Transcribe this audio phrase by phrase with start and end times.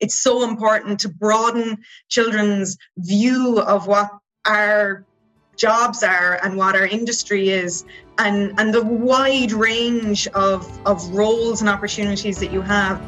[0.00, 1.78] it's so important to broaden
[2.08, 4.10] children's view of what
[4.46, 5.04] our
[5.56, 7.84] jobs are and what our industry is
[8.16, 12.98] and, and the wide range of, of roles and opportunities that you have.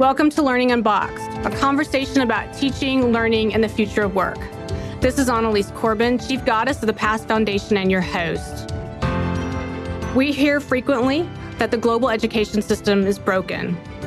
[0.00, 4.38] Welcome to Learning Unboxed, a conversation about teaching, learning, and the future of work.
[5.00, 8.72] This is Annalise Corbin, Chief Goddess of the Past Foundation and your host.
[10.16, 11.22] We hear frequently
[11.58, 13.78] that the global education system is broken.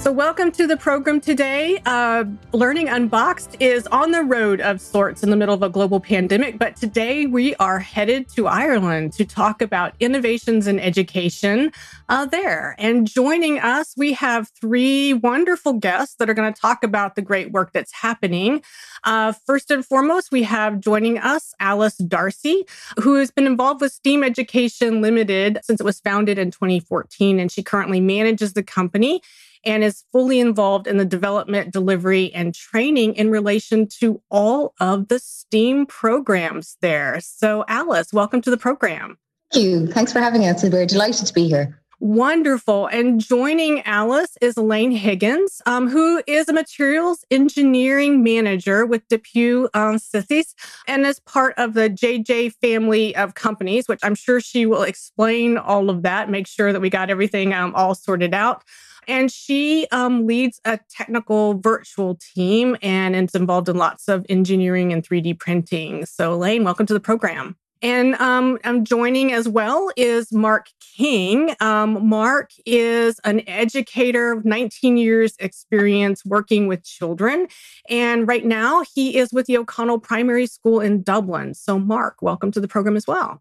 [0.00, 1.78] So, welcome to the program today.
[1.84, 6.00] Uh, Learning Unboxed is on the road of sorts in the middle of a global
[6.00, 11.70] pandemic, but today we are headed to Ireland to talk about innovations in education
[12.08, 12.76] uh, there.
[12.78, 17.22] And joining us, we have three wonderful guests that are going to talk about the
[17.22, 18.62] great work that's happening.
[19.04, 22.64] Uh, first and foremost, we have joining us Alice D'Arcy,
[22.98, 27.50] who has been involved with STEAM Education Limited since it was founded in 2014, and
[27.50, 29.22] she currently manages the company
[29.64, 35.08] and is fully involved in the development, delivery, and training in relation to all of
[35.08, 37.20] the STEAM programs there.
[37.20, 39.18] So, Alice, welcome to the program.
[39.52, 39.86] Thank you.
[39.88, 40.62] Thanks for having us.
[40.62, 41.79] We're delighted to be here.
[42.02, 42.86] Wonderful.
[42.86, 49.68] And joining Alice is Elaine Higgins, um, who is a materials engineering manager with DePuy
[49.74, 50.54] um, Synthes
[50.88, 55.58] and is part of the JJ family of companies, which I'm sure she will explain
[55.58, 58.64] all of that, make sure that we got everything um, all sorted out.
[59.06, 64.90] And she um, leads a technical virtual team and is involved in lots of engineering
[64.90, 66.06] and 3D printing.
[66.06, 67.56] So, Elaine, welcome to the program.
[67.82, 71.54] And um, I'm joining as well is Mark King.
[71.60, 77.48] Um, Mark is an educator of 19 years experience working with children.
[77.88, 81.54] And right now he is with the O'Connell Primary School in Dublin.
[81.54, 83.40] So, Mark, welcome to the program as well.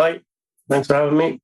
[0.00, 0.20] Hi,
[0.68, 1.40] thanks for having me.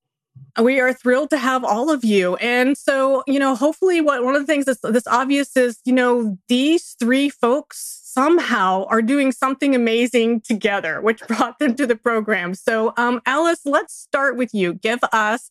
[0.60, 2.36] We are thrilled to have all of you.
[2.36, 5.92] And so, you know, hopefully what one of the things that's, that's obvious is, you
[5.92, 11.96] know, these three folks somehow are doing something amazing together, which brought them to the
[11.96, 12.54] program.
[12.54, 14.74] So, um, Alice, let's start with you.
[14.74, 15.50] Give us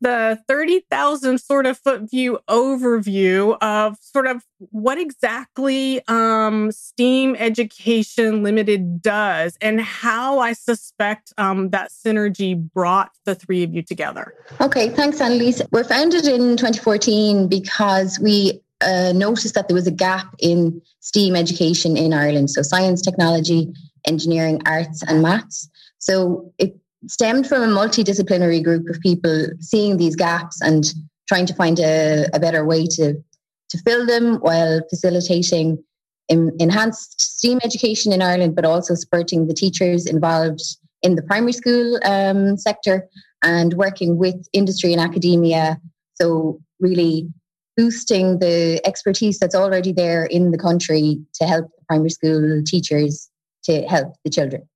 [0.00, 8.42] the 30,000 sort of foot view overview of sort of what exactly um, STEAM Education
[8.42, 14.34] Limited does and how I suspect um, that synergy brought the three of you together.
[14.60, 15.62] Okay, thanks, Annalise.
[15.72, 21.34] We're founded in 2014 because we uh, noticed that there was a gap in STEAM
[21.36, 22.50] education in Ireland.
[22.50, 23.72] So, science, technology,
[24.06, 25.68] engineering, arts, and maths.
[25.98, 30.84] So, it stemmed from a multidisciplinary group of people seeing these gaps and
[31.28, 33.14] trying to find a, a better way to,
[33.70, 35.82] to fill them while facilitating
[36.28, 40.62] in, enhanced STEAM education in Ireland, but also supporting the teachers involved
[41.02, 43.08] in the primary school um, sector
[43.42, 45.80] and working with industry and academia.
[46.14, 47.28] So, really
[47.78, 53.30] boosting the expertise that's already there in the country to help the primary school teachers
[53.64, 54.68] to help the children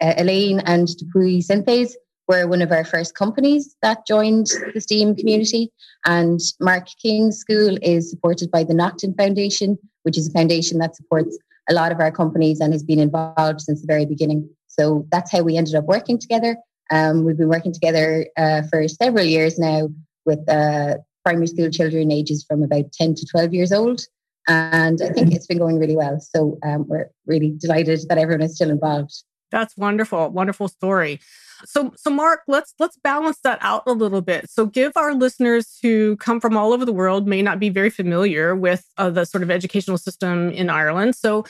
[0.00, 1.92] uh, Elaine and DePuy Synthes
[2.26, 5.72] were one of our first companies that joined the STEAM community.
[6.04, 10.94] And Mark King's school is supported by the Naughton Foundation, which is a foundation that
[10.94, 11.38] supports
[11.70, 14.48] a lot of our companies and has been involved since the very beginning.
[14.66, 16.56] So that's how we ended up working together.
[16.90, 19.88] Um, we've been working together uh, for several years now
[20.24, 24.02] with uh, primary school children ages from about 10 to 12 years old.
[24.46, 26.20] And I think it's been going really well.
[26.20, 29.12] So um, we're really delighted that everyone is still involved.
[29.50, 30.30] That's wonderful.
[30.30, 31.20] Wonderful story.
[31.64, 34.48] So so Mark, let's let's balance that out a little bit.
[34.48, 37.90] So give our listeners who come from all over the world may not be very
[37.90, 41.16] familiar with uh, the sort of educational system in Ireland.
[41.16, 41.44] So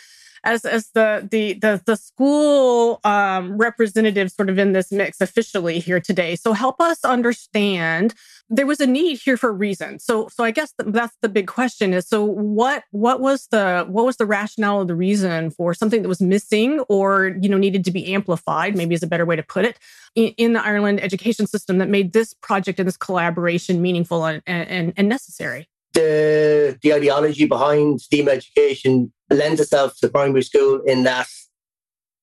[0.44, 5.78] as as the the the, the school um, representative sort of in this mix officially
[5.78, 6.36] here today.
[6.36, 8.14] So help us understand
[8.50, 9.98] there was a need here for a reason.
[9.98, 14.04] So so I guess that's the big question is so what what was the what
[14.04, 17.84] was the rationale of the reason for something that was missing or you know needed
[17.84, 19.78] to be amplified maybe is a better way to put it
[20.14, 24.42] in, in the Ireland education system that made this project and this collaboration meaningful and,
[24.46, 31.04] and, and necessary the the ideology behind STEAM education lends itself to primary school in
[31.04, 31.28] that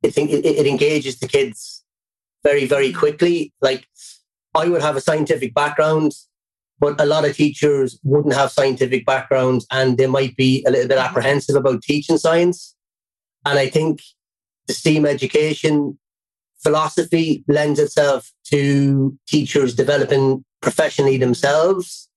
[0.03, 1.83] I think it, it engages the kids
[2.43, 3.53] very very quickly.
[3.61, 3.87] Like
[4.53, 6.13] I would have a scientific background,
[6.79, 10.87] but a lot of teachers wouldn't have scientific backgrounds, and they might be a little
[10.87, 11.07] bit mm-hmm.
[11.07, 12.75] apprehensive about teaching science.
[13.45, 14.01] And I think
[14.67, 15.97] the STEAM education
[16.63, 22.09] philosophy lends itself to teachers developing professionally themselves.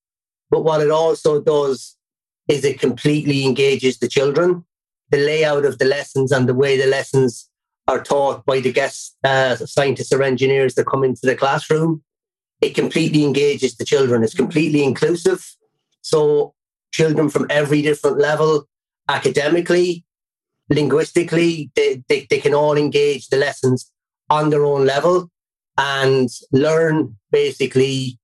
[0.50, 1.96] But what it also does
[2.49, 4.64] is it completely engages the children.
[5.10, 7.49] The layout of the lessons and the way the lessons
[7.87, 12.02] are taught by the guest uh, scientists or engineers that come into the classroom,
[12.60, 14.22] it completely engages the children.
[14.22, 15.56] It's completely inclusive.
[16.02, 16.55] So
[16.93, 18.69] children from every different level,
[19.08, 20.05] academically,
[20.69, 23.90] linguistically, they, they, they can all engage the lessons
[24.28, 25.31] on their own level
[25.78, 28.19] and learn basically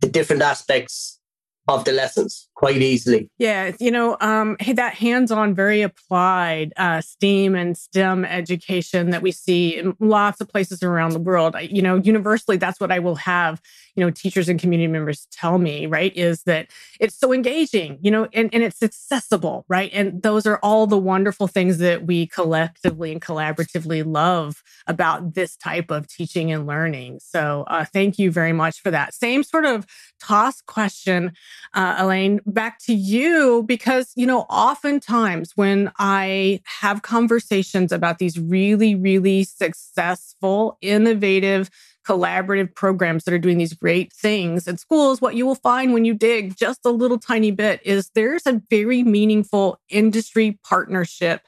[0.00, 1.20] the different aspects
[1.68, 3.28] of the lessons quite easily.
[3.38, 9.32] Yeah, you know, um, that hands-on, very applied uh, STEAM and STEM education that we
[9.32, 11.56] see in lots of places around the world.
[11.60, 13.60] You know, universally, that's what I will have.
[13.96, 16.70] You know, teachers and community members tell me, right, is that
[17.00, 19.90] it's so engaging, you know, and, and it's accessible, right?
[19.92, 25.56] And those are all the wonderful things that we collectively and collaboratively love about this
[25.56, 27.20] type of teaching and learning.
[27.22, 29.14] So, uh, thank you very much for that.
[29.14, 29.86] Same sort of
[30.20, 31.32] toss question,
[31.74, 38.38] uh, Elaine back to you because, you know, oftentimes when I have conversations about these
[38.38, 41.70] really, really successful, innovative,
[42.06, 46.04] collaborative programs that are doing these great things at schools, what you will find when
[46.04, 51.42] you dig just a little tiny bit is there's a very meaningful industry partnership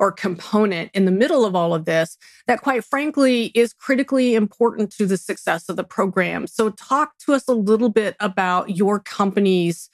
[0.00, 2.16] or component in the middle of all of this
[2.46, 6.46] that, quite frankly, is critically important to the success of the program.
[6.46, 9.90] So, talk to us a little bit about your company's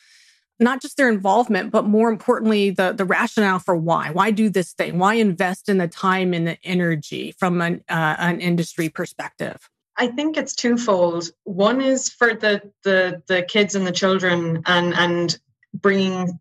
[0.58, 4.10] not just their involvement, but more importantly, the, the rationale for why.
[4.10, 4.98] Why do this thing?
[4.98, 9.68] Why invest in the time and the energy from an, uh, an industry perspective?
[9.98, 11.30] I think it's twofold.
[11.44, 15.38] One is for the, the, the kids and the children and, and
[15.74, 16.38] bringing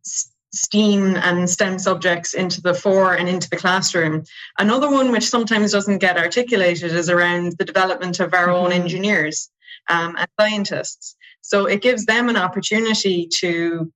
[0.53, 4.23] STEAM and STEM subjects into the fore and into the classroom.
[4.57, 8.65] Another one, which sometimes doesn't get articulated, is around the development of our mm-hmm.
[8.65, 9.49] own engineers
[9.89, 11.15] um, and scientists.
[11.41, 13.91] So it gives them an opportunity to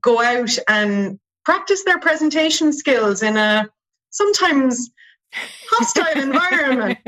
[0.00, 3.68] go out and practice their presentation skills in a
[4.10, 4.90] sometimes
[5.70, 6.98] hostile environment.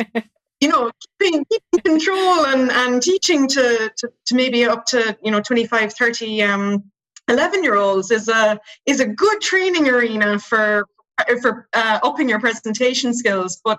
[0.60, 0.90] You know,
[1.20, 5.92] keeping, keeping control and, and teaching to, to, to, maybe up to, you know, 25,
[5.92, 6.84] 30 um,
[7.28, 10.84] 11 year olds is a, is a good training arena for,
[11.40, 13.60] for uh, upping your presentation skills.
[13.64, 13.78] But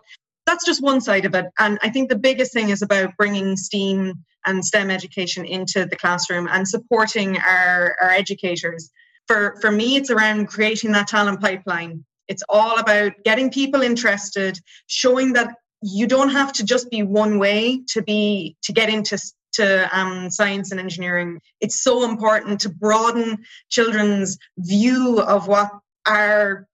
[0.49, 1.45] that's just one side of it.
[1.59, 4.13] And I think the biggest thing is about bringing STEAM
[4.47, 8.89] and STEM education into the classroom and supporting our, our educators.
[9.27, 12.03] For, for me, it's around creating that talent pipeline.
[12.27, 15.53] It's all about getting people interested, showing that
[15.83, 19.19] you don't have to just be one way to be to get into
[19.53, 21.41] to um, science and engineering.
[21.61, 23.37] It's so important to broaden
[23.69, 25.69] children's view of what
[26.07, 26.67] our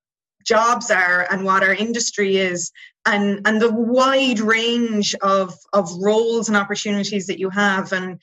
[0.46, 2.70] jobs are and what our industry is
[3.04, 8.20] and and the wide range of of roles and opportunities that you have and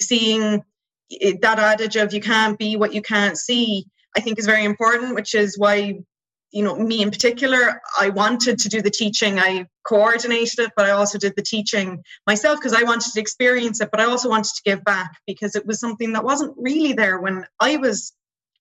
[0.00, 0.62] seeing
[1.40, 3.84] that adage of you can't be what you can't see
[4.16, 5.98] i think is very important which is why
[6.50, 9.38] you know me in particular i wanted to do the teaching.
[9.38, 13.80] I coordinated it but i also did the teaching myself because i wanted to experience
[13.80, 16.92] it but i also wanted to give back because it was something that wasn't really
[16.92, 18.12] there when i was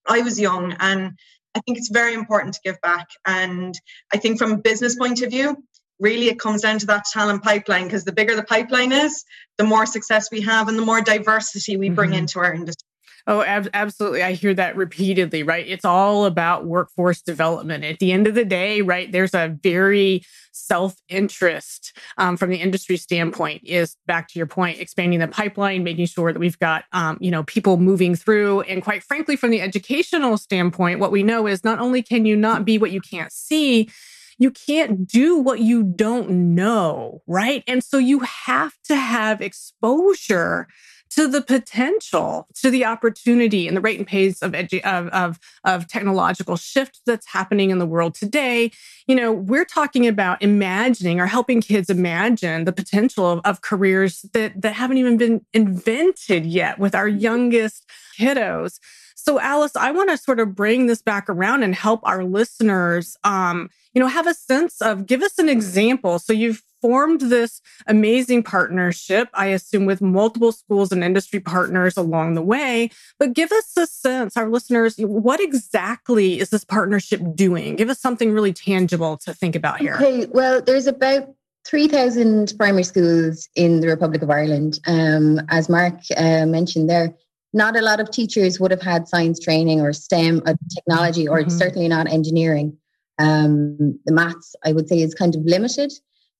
[0.10, 1.12] i was young and
[1.56, 3.08] I think it's very important to give back.
[3.26, 3.78] And
[4.14, 5.58] I think from a business point of view,
[6.00, 9.24] really it comes down to that talent pipeline because the bigger the pipeline is,
[9.58, 12.20] the more success we have and the more diversity we bring mm-hmm.
[12.20, 12.88] into our industry.
[13.28, 14.24] Oh, ab- absolutely.
[14.24, 15.66] I hear that repeatedly, right?
[15.68, 17.84] It's all about workforce development.
[17.84, 22.58] At the end of the day, right, there's a very self interest um, from the
[22.58, 26.86] industry standpoint, is back to your point, expanding the pipeline, making sure that we've got,
[26.92, 28.62] um, you know, people moving through.
[28.62, 32.36] And quite frankly, from the educational standpoint, what we know is not only can you
[32.36, 33.90] not be what you can't see,
[34.38, 37.64] you can't do what you don't know, right?
[37.68, 40.68] And so you have to have exposure
[41.12, 45.40] to the potential, to the opportunity and the rate and pace of, edu- of, of,
[45.66, 48.72] of technological shift that's happening in the world today.
[49.08, 54.26] You know, we're talking about imagining or helping kids imagine the potential of, of careers
[54.34, 57.86] that, that haven't even been invented yet with our youngest
[58.18, 58.80] kiddos.
[59.16, 63.16] So, Alice, I want to sort of bring this back around and help our listeners,
[63.24, 66.18] um, you know, have a sense of give us an example.
[66.18, 72.34] So, you've formed this amazing partnership, I assume, with multiple schools and industry partners along
[72.34, 72.90] the way.
[73.20, 77.76] But give us a sense, our listeners, what exactly is this partnership doing?
[77.76, 79.96] Give us something really tangible to think about here.
[79.96, 81.34] Okay, well, there's about
[81.66, 84.80] 3,000 primary schools in the Republic of Ireland.
[84.88, 87.16] Um, as Mark uh, mentioned there,
[87.54, 91.42] not a lot of teachers would have had science training or STEM or technology, or
[91.42, 91.50] mm-hmm.
[91.50, 92.78] certainly not engineering.
[93.20, 95.92] Um, the maths, I would say, is kind of limited.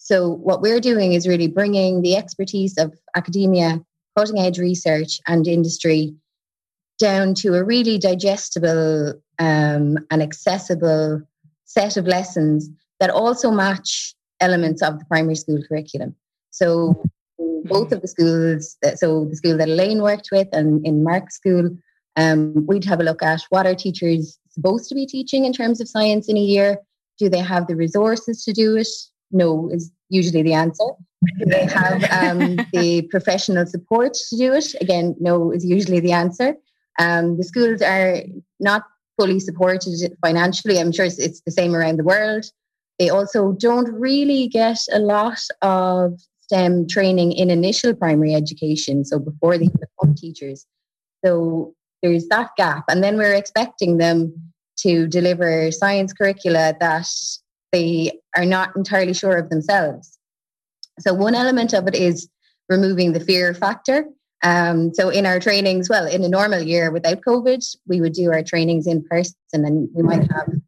[0.04, 3.80] So, what we're doing is really bringing the expertise of academia,
[4.18, 6.16] cutting edge research, and industry
[6.98, 11.22] down to a really digestible um, and accessible
[11.66, 12.68] set of lessons
[13.00, 16.16] that also match elements of the primary school curriculum.
[16.50, 17.04] So,
[17.66, 21.78] both of the schools, so the school that Elaine worked with and in Mark's school,
[22.16, 25.80] um, we'd have a look at what are teachers supposed to be teaching in terms
[25.80, 26.78] of science in a year.
[27.20, 28.88] Do they have the resources to do it?
[29.32, 30.84] No, is usually the answer.
[31.40, 34.76] Do they have um, the professional support to do it?
[34.82, 36.56] Again, no is usually the answer.
[37.00, 38.18] Um, the schools are
[38.60, 38.84] not
[39.20, 40.80] fully supported financially.
[40.80, 42.46] I'm sure it's, it's the same around the world.
[43.00, 49.20] They also don't really get a lot of STEM training in initial primary education, so
[49.20, 50.66] before they become teachers.
[51.24, 52.84] So there's that gap.
[52.90, 54.34] And then we're expecting them
[54.80, 57.08] to deliver science curricula that
[57.72, 60.18] they are not entirely sure of themselves.
[61.00, 62.30] So, one element of it is
[62.70, 64.06] removing the fear factor.
[64.44, 68.32] Um, so, in our trainings, well, in a normal year without COVID, we would do
[68.32, 70.62] our trainings in person and we might have 20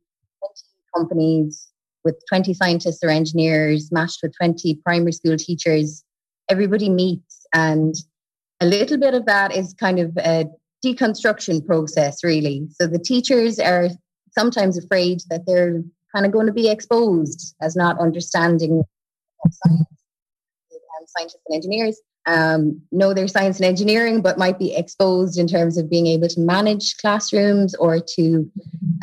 [0.95, 1.67] companies
[2.03, 6.03] with 20 scientists or engineers matched with 20 primary school teachers.
[6.49, 7.95] Everybody meets, and
[8.59, 10.45] a little bit of that is kind of a
[10.85, 12.67] deconstruction process, really.
[12.71, 13.89] So the teachers are
[14.37, 15.81] sometimes afraid that they're
[16.13, 18.83] kind of going to be exposed as not understanding
[19.51, 19.87] science
[20.71, 25.47] and scientists and engineers um, know their science and engineering, but might be exposed in
[25.47, 28.49] terms of being able to manage classrooms or to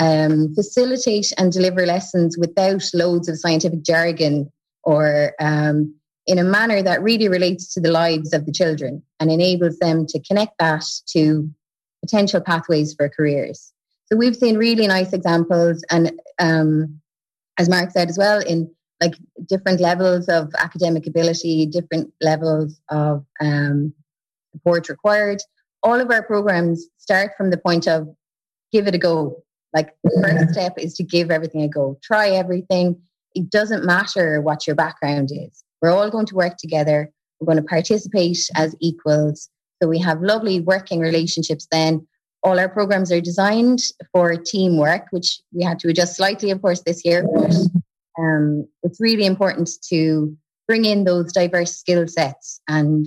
[0.00, 4.50] um, facilitate and deliver lessons without loads of scientific jargon
[4.84, 5.94] or um,
[6.26, 10.06] in a manner that really relates to the lives of the children and enables them
[10.06, 11.50] to connect that to
[12.02, 13.72] potential pathways for careers.
[14.10, 17.00] So we've seen really nice examples, and um,
[17.58, 19.14] as Mark said as well, in like
[19.48, 23.94] different levels of academic ability, different levels of um,
[24.52, 25.40] support required.
[25.82, 28.08] All of our programs start from the point of
[28.72, 29.42] give it a go.
[29.72, 33.00] Like the first step is to give everything a go, try everything.
[33.34, 35.64] It doesn't matter what your background is.
[35.80, 37.10] We're all going to work together.
[37.38, 39.48] We're going to participate as equals.
[39.80, 42.06] So we have lovely working relationships then.
[42.42, 43.80] All our programs are designed
[44.12, 47.26] for teamwork, which we had to adjust slightly, of course, this year.
[47.34, 47.54] But
[48.18, 53.06] um, it's really important to bring in those diverse skill sets and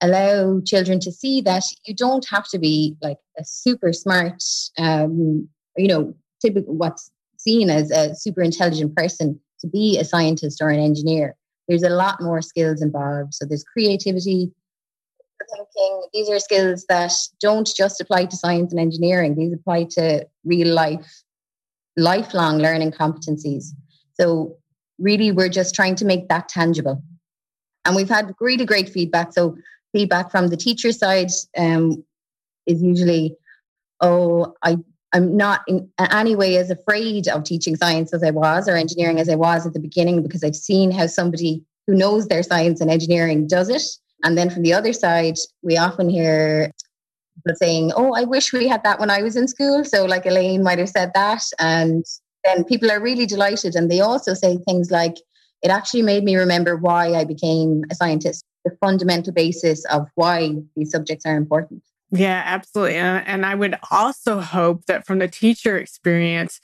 [0.00, 4.42] allow children to see that you don't have to be like a super smart,
[4.78, 10.60] um, you know, typical what's seen as a super intelligent person to be a scientist
[10.60, 11.36] or an engineer.
[11.68, 13.34] There's a lot more skills involved.
[13.34, 14.52] So there's creativity,
[15.50, 16.02] thinking.
[16.12, 20.72] These are skills that don't just apply to science and engineering, these apply to real
[20.74, 21.22] life,
[21.96, 23.66] lifelong learning competencies.
[24.14, 24.56] So,
[24.98, 27.02] really, we're just trying to make that tangible.
[27.84, 29.32] And we've had really great feedback.
[29.32, 29.56] So,
[29.92, 32.04] feedback from the teacher side um,
[32.66, 33.36] is usually,
[34.00, 34.78] oh, I,
[35.12, 39.20] I'm not in any way as afraid of teaching science as I was or engineering
[39.20, 42.80] as I was at the beginning because I've seen how somebody who knows their science
[42.80, 43.82] and engineering does it
[44.24, 46.72] and then from the other side, we often hear
[47.36, 49.84] people saying, Oh, I wish we had that when I was in school.
[49.84, 51.42] So, like Elaine might have said that.
[51.58, 52.04] And
[52.44, 53.76] then people are really delighted.
[53.76, 55.16] And they also say things like,
[55.62, 60.54] It actually made me remember why I became a scientist, the fundamental basis of why
[60.74, 61.82] these subjects are important.
[62.10, 62.96] Yeah, absolutely.
[62.96, 66.60] And I would also hope that from the teacher experience,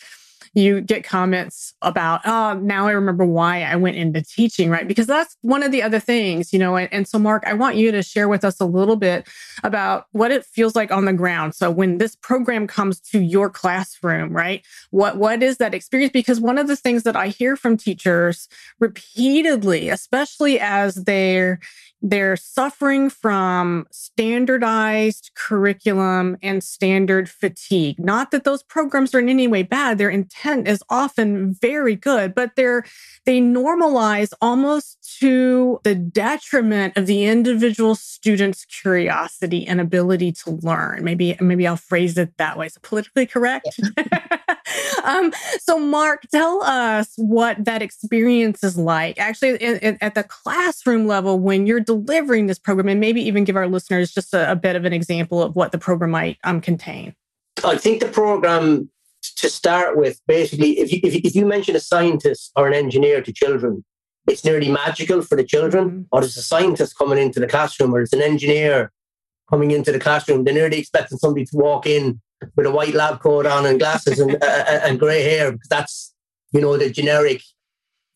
[0.55, 4.87] you get comments about, oh, now I remember why I went into teaching, right?
[4.87, 6.77] Because that's one of the other things, you know.
[6.77, 9.29] And, and, so, Mark, I want you to share with us a little bit
[9.63, 11.55] about what it feels like on the ground.
[11.55, 14.65] So, when this program comes to your classroom, right?
[14.91, 16.13] What what is that experience?
[16.13, 18.49] Because one of the things that I hear from teachers
[18.81, 21.61] repeatedly, especially as they're
[22.03, 27.99] they're suffering from standardized curriculum and standard fatigue.
[27.99, 29.99] Not that those programs are in any way bad.
[29.99, 32.85] Their intent is often very good, but they're
[33.27, 41.05] they normalize almost to the detriment of the individual student's curiosity and ability to learn.
[41.05, 42.69] Maybe maybe I'll phrase it that way.
[42.69, 43.69] So politically correct.
[43.97, 44.39] Yeah.
[45.05, 49.19] um, so, Mark, tell us what that experience is like.
[49.19, 53.45] Actually, in, in, at the classroom level, when you're delivering this program, and maybe even
[53.45, 56.39] give our listeners just a, a bit of an example of what the program might
[56.45, 57.15] um, contain.
[57.65, 58.91] I think the program,
[59.37, 63.21] to start with, basically, if you, if, if you mention a scientist or an engineer
[63.23, 63.85] to children,
[64.27, 65.91] it's nearly magical for the children.
[65.91, 66.03] Mm-hmm.
[66.13, 68.93] Or there's a scientist coming into the classroom, or it's an engineer
[69.49, 70.45] coming into the classroom.
[70.45, 72.21] They're nearly expecting somebody to walk in
[72.57, 75.69] with a white lab coat on and glasses and, uh, uh and grey hair because
[75.69, 76.15] that's
[76.53, 77.43] you know the generic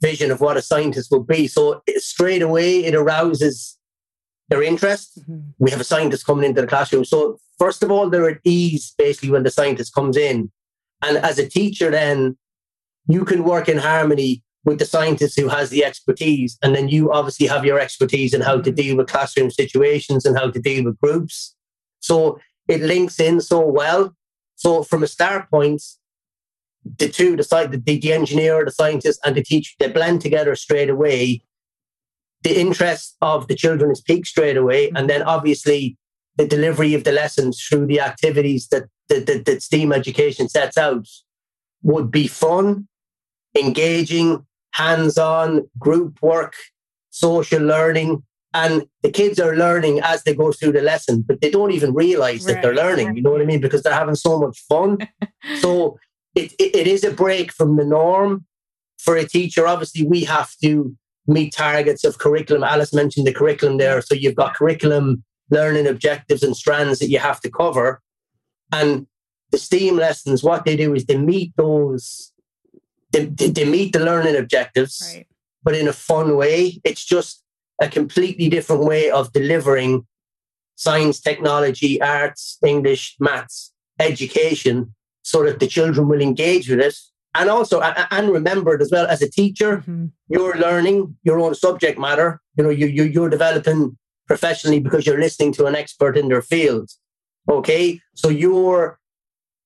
[0.00, 1.47] vision of what a scientist would be.
[1.47, 3.78] So straight away, it arouses
[4.49, 5.19] their interest.
[5.21, 5.40] Mm-hmm.
[5.59, 7.04] We have a scientist coming into the classroom.
[7.04, 10.50] So first of all, they're at ease basically when the scientist comes in.
[11.02, 12.37] And as a teacher, then
[13.09, 16.59] you can work in harmony with the scientist who has the expertise.
[16.62, 18.75] And then you obviously have your expertise in how to mm-hmm.
[18.75, 21.54] deal with classroom situations and how to deal with groups.
[22.00, 24.14] So it links in so well.
[24.56, 25.83] So from a start point,
[26.99, 30.90] the two, the, the, the engineer, the scientist, and the teacher, they blend together straight
[30.90, 31.42] away.
[32.42, 34.87] The interest of the children is peaked straight away.
[34.87, 34.97] Mm-hmm.
[34.97, 35.97] And then obviously
[36.37, 40.76] the delivery of the lessons through the activities that, that, that, that STEAM education sets
[40.76, 41.09] out
[41.83, 42.88] would be fun,
[43.56, 46.54] engaging, hands on, group work,
[47.11, 48.23] social learning.
[48.54, 51.92] And the kids are learning as they go through the lesson, but they don't even
[51.92, 52.54] realize right.
[52.54, 53.16] that they're learning.
[53.16, 53.61] You know what I mean?
[53.61, 54.99] Because they're having so much fun.
[55.58, 55.99] so
[56.37, 58.46] it, it, it is a break from the norm
[58.99, 59.66] for a teacher.
[59.66, 60.96] Obviously, we have to
[61.26, 62.62] meet targets of curriculum.
[62.62, 64.00] Alice mentioned the curriculum there.
[64.00, 68.00] So you've got curriculum, learning objectives, and strands that you have to cover.
[68.73, 69.06] And
[69.50, 72.32] the STEAM lessons, what they do is they meet those,
[73.11, 75.26] they, they meet the learning objectives, right.
[75.62, 76.80] but in a fun way.
[76.84, 77.44] It's just
[77.81, 80.07] a completely different way of delivering
[80.76, 86.95] science, technology, arts, English, maths, education so that the children will engage with it.
[87.37, 90.07] And also, and remember it as well, as a teacher, mm-hmm.
[90.28, 92.40] you're learning your own subject matter.
[92.57, 96.43] You know, you, you, you're developing professionally because you're listening to an expert in their
[96.43, 96.90] field.
[97.50, 98.00] Okay.
[98.14, 99.00] So you're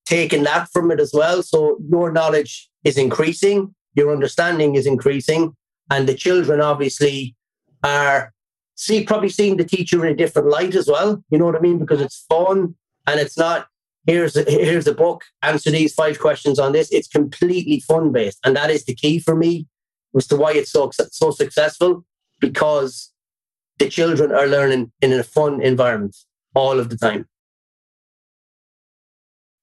[0.06, 1.42] taking that from it as well.
[1.42, 5.54] So your knowledge is increasing, your understanding is increasing,
[5.90, 7.36] and the children obviously
[7.82, 8.32] are
[8.74, 11.22] see probably seeing the teacher in a different light as well.
[11.30, 11.78] You know what I mean?
[11.78, 13.66] Because it's fun and it's not
[14.06, 16.90] here's a, here's a book, answer these five questions on this.
[16.90, 19.66] It's completely fun based, and that is the key for me
[20.16, 22.04] as to why it's so so successful
[22.40, 23.12] because
[23.78, 26.16] the children are learning in a fun environment
[26.54, 27.28] all of the time.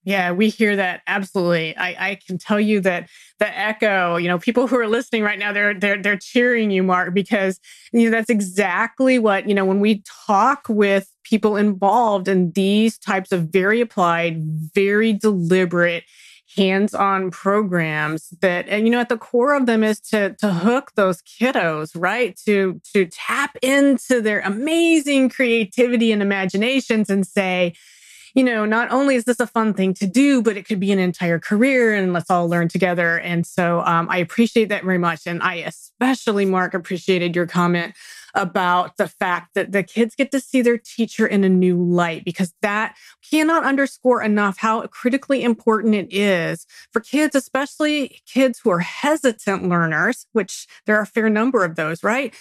[0.06, 1.76] Yeah, we hear that absolutely.
[1.76, 5.40] I, I can tell you that the echo, you know, people who are listening right
[5.40, 7.60] now, they're they're they're cheering you, Mark, because
[7.92, 12.98] you know that's exactly what, you know, when we talk with people involved in these
[13.00, 14.44] types of very applied,
[14.76, 16.04] very deliberate
[16.56, 20.92] hands-on programs that and you know at the core of them is to to hook
[20.96, 27.74] those kiddos right to to tap into their amazing creativity and imaginations and say
[28.36, 30.92] you know, not only is this a fun thing to do, but it could be
[30.92, 33.18] an entire career and let's all learn together.
[33.20, 35.22] And so um, I appreciate that very much.
[35.26, 37.96] And I especially, Mark, appreciated your comment
[38.36, 42.26] about the fact that the kids get to see their teacher in a new light
[42.26, 42.96] because that
[43.30, 49.68] cannot underscore enough how critically important it is for kids, especially kids who are hesitant
[49.68, 52.34] learners, which there are a fair number of those, right?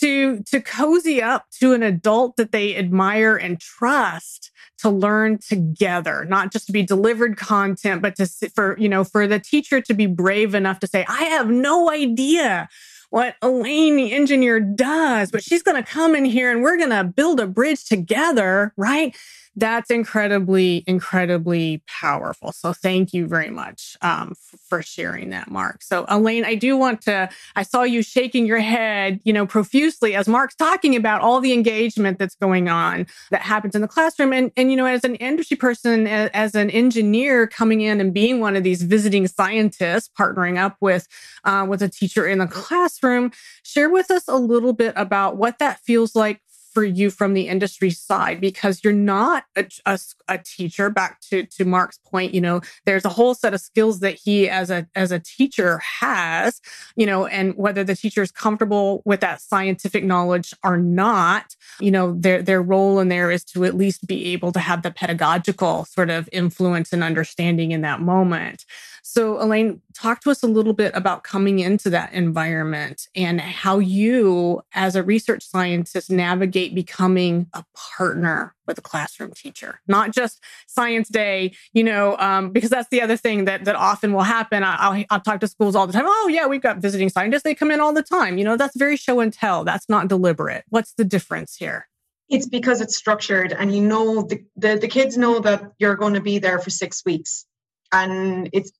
[0.00, 6.24] To, to cozy up to an adult that they admire and trust to learn together,
[6.28, 9.94] not just to be delivered content, but to for, you know, for the teacher to
[9.94, 12.68] be brave enough to say, I have no idea
[13.10, 16.90] what Elaine, the engineer, does, but she's going to come in here and we're going
[16.90, 19.16] to build a bridge together, right?
[19.58, 22.52] That's incredibly, incredibly powerful.
[22.52, 25.82] So thank you very much um, f- for sharing that, Mark.
[25.82, 30.14] So Elaine, I do want to, I saw you shaking your head, you know, profusely
[30.14, 34.32] as Mark's talking about all the engagement that's going on that happens in the classroom.
[34.32, 38.14] And, and you know, as an industry person, as, as an engineer coming in and
[38.14, 41.08] being one of these visiting scientists, partnering up with,
[41.44, 43.32] uh, with a teacher in the classroom,
[43.64, 46.40] share with us a little bit about what that feels like
[46.78, 51.44] for you from the industry side because you're not a, a, a, teacher back to
[51.44, 54.86] to mark's point you know there's a whole set of skills that he as a
[54.94, 56.60] as a teacher has
[56.94, 61.90] you know and whether the teacher is comfortable with that scientific knowledge or not you
[61.90, 64.92] know their their role in there is to at least be able to have the
[64.92, 68.64] pedagogical sort of influence and understanding in that moment.
[69.10, 73.78] So, Elaine, talk to us a little bit about coming into that environment and how
[73.78, 80.42] you, as a research scientist, navigate becoming a partner with a classroom teacher, not just
[80.66, 84.62] science day, you know, um, because that's the other thing that that often will happen.
[84.62, 86.04] I, will I'll talk to schools all the time.
[86.06, 87.42] Oh, yeah, we've got visiting scientists.
[87.42, 88.38] They come in all the time.
[88.38, 89.64] You know, that's very show and tell.
[89.64, 90.64] That's not deliberate.
[90.68, 91.88] What's the difference here?
[92.28, 96.12] It's because it's structured, and you know the, the, the kids know that you're going
[96.14, 97.46] to be there for six weeks
[97.92, 98.72] and it's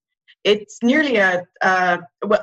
[0.45, 2.01] it's nearly a, a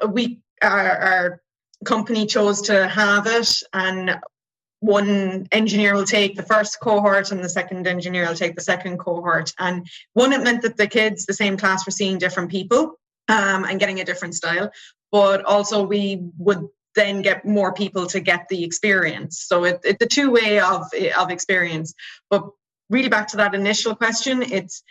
[0.10, 1.42] we our, our
[1.86, 4.18] company chose to have it and
[4.86, 8.98] one engineer will take the first cohort and the second engineer will take the second
[8.98, 12.98] cohort and one it meant that the kids the same class were seeing different people
[13.28, 14.72] um, and getting a different style.
[15.12, 19.44] But also, we would then get more people to get the experience.
[19.48, 20.84] So it, it's a two way of
[21.18, 21.94] of experience.
[22.30, 22.48] But
[22.90, 24.84] really, back to that initial question, it's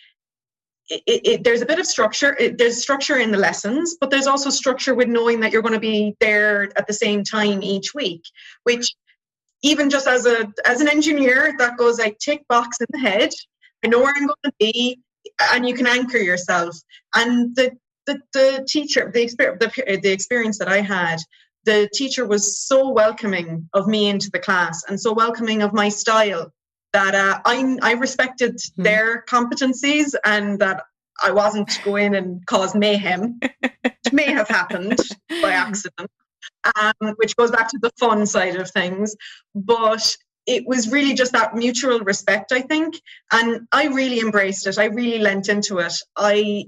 [0.88, 2.36] it, it, there's a bit of structure.
[2.38, 5.74] It, there's structure in the lessons, but there's also structure with knowing that you're going
[5.74, 8.22] to be there at the same time each week.
[8.64, 8.94] Which,
[9.64, 13.30] even just as a as an engineer, that goes like tick box in the head.
[13.84, 15.00] I know where I'm going to be,
[15.52, 16.76] and you can anchor yourself.
[17.14, 17.72] And the
[18.06, 21.18] the, the teacher, the experience, the, the experience that I had,
[21.64, 25.88] the teacher was so welcoming of me into the class and so welcoming of my
[25.88, 26.52] style
[26.92, 28.84] that uh, I, I respected mm.
[28.84, 30.82] their competencies and that
[31.22, 33.40] I wasn't going and cause mayhem.
[33.62, 34.98] it may have happened
[35.42, 36.10] by accident,
[36.76, 39.14] um, which goes back to the fun side of things.
[39.54, 43.00] But it was really just that mutual respect, I think.
[43.32, 44.78] And I really embraced it.
[44.78, 45.94] I really lent into it.
[46.16, 46.66] I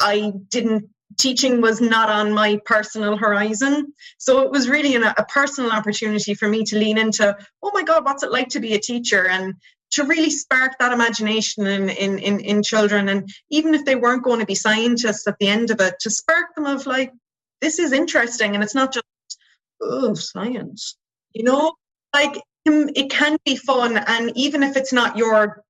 [0.00, 3.92] I didn't teaching was not on my personal horizon.
[4.18, 7.82] So it was really an, a personal opportunity for me to lean into, oh my
[7.82, 9.26] God, what's it like to be a teacher?
[9.26, 9.54] And
[9.92, 13.08] to really spark that imagination in, in, in, in children.
[13.08, 16.10] And even if they weren't going to be scientists at the end of it, to
[16.10, 17.12] spark them of like,
[17.60, 18.54] this is interesting.
[18.54, 19.04] And it's not just,
[19.80, 20.96] oh, science,
[21.32, 21.74] you know,
[22.14, 23.96] like it can be fun.
[23.96, 25.64] And even if it's not your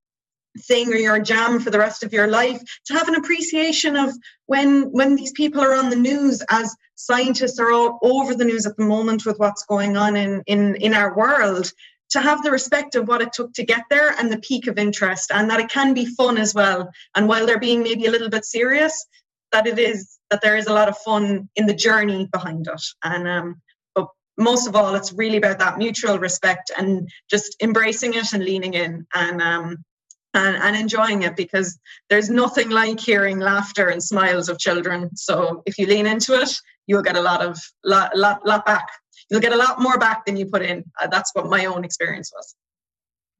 [0.59, 4.13] thing or your jam for the rest of your life to have an appreciation of
[4.47, 8.67] when when these people are on the news as scientists are all over the news
[8.67, 11.73] at the moment with what's going on in in in our world
[12.11, 14.77] to have the respect of what it took to get there and the peak of
[14.77, 18.11] interest and that it can be fun as well and while they're being maybe a
[18.11, 19.07] little bit serious
[19.53, 22.83] that it is that there is a lot of fun in the journey behind it
[23.05, 23.61] and um
[23.95, 24.09] but
[24.39, 28.75] most of all it's really about that mutual respect and just embracing it and leaning
[28.75, 29.77] in and um
[30.35, 35.11] and, and enjoying it because there's nothing like hearing laughter and smiles of children.
[35.17, 36.51] So if you lean into it,
[36.87, 38.89] you'll get a lot of lot, lot, lot back.
[39.29, 40.85] You'll get a lot more back than you put in.
[41.01, 42.55] Uh, that's what my own experience was.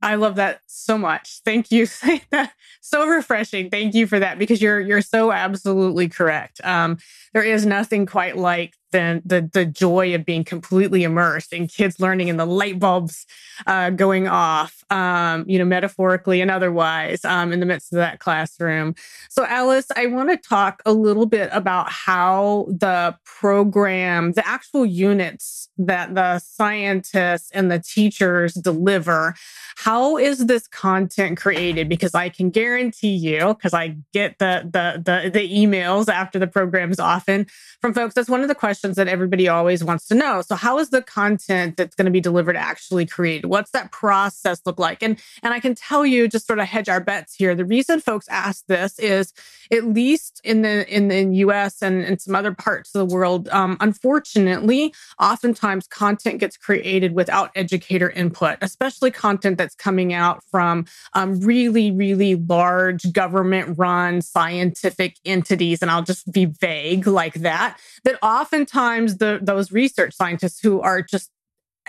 [0.03, 1.41] I love that so much.
[1.45, 1.87] Thank you.
[2.81, 3.71] so refreshing.
[3.71, 6.61] Thank you for that because you're you're so absolutely correct.
[6.65, 6.99] Um,
[7.35, 12.01] there is nothing quite like the, the the joy of being completely immersed in kids
[12.01, 13.27] learning and the light bulbs
[13.67, 18.19] uh, going off, um, you know, metaphorically and otherwise, um, in the midst of that
[18.19, 18.95] classroom.
[19.29, 24.87] So, Alice, I want to talk a little bit about how the program, the actual
[24.87, 29.35] units that the scientists and the teachers deliver,
[29.77, 31.89] how is this content created?
[31.89, 36.47] Because I can guarantee you, because I get the the the, the emails after the
[36.47, 37.47] programs often
[37.81, 38.15] from folks.
[38.15, 40.41] That's one of the questions questions that everybody always wants to know.
[40.41, 43.47] So how is the content that's going to be delivered actually created?
[43.47, 45.03] What's that process look like?
[45.03, 47.55] And and I can tell you just sort of hedge our bets here.
[47.55, 49.35] The reason folks ask this is
[49.71, 53.51] at least in the in the US and, and some other parts of the world,
[53.51, 60.87] um, unfortunately, oftentimes content gets created without educator input, especially content that's coming out from
[61.13, 65.83] um, really, really large government run scientific entities.
[65.83, 70.81] And I'll just be vague like that, that often sometimes the those research scientists who
[70.81, 71.31] are just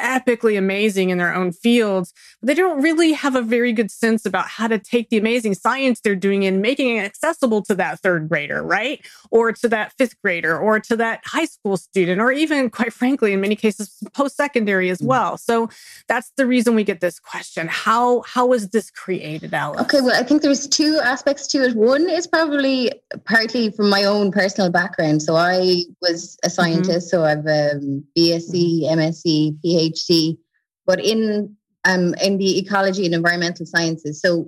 [0.02, 4.26] epically amazing in their own fields, but they don't really have a very good sense
[4.26, 8.00] about how to take the amazing science they're doing and making it accessible to that
[8.00, 9.06] third grader, right?
[9.30, 13.34] Or to that fifth grader, or to that high school student, or even, quite frankly,
[13.34, 15.08] in many cases, post secondary as mm.
[15.08, 15.38] well.
[15.38, 15.70] So
[16.08, 19.82] that's the reason we get this question: How how was this created, Alice?
[19.82, 21.76] Okay, well, I think there's two aspects to it.
[21.76, 22.92] One is probably
[23.26, 25.22] partly from my own personal background.
[25.22, 26.54] So I was a mm-hmm.
[26.54, 27.18] scientist, mm-hmm.
[27.18, 30.38] so I've a um, BSc, MSc, PhD PhD,
[30.86, 34.22] but in um, in the ecology and environmental sciences.
[34.22, 34.48] So